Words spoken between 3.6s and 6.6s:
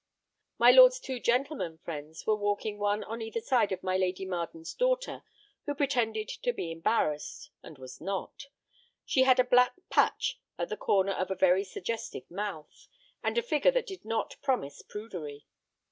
of my Lady Marden's daughter, who pretended to